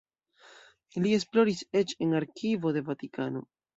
Li 1.03 1.11
esploris 1.17 1.63
eĉ 1.81 1.93
en 2.07 2.17
arkivo 2.21 2.77
de 2.79 2.87
Vatikano. 2.89 3.45